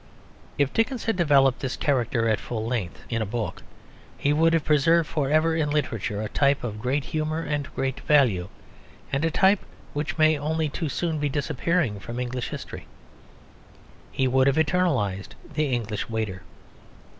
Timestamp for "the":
15.53-15.71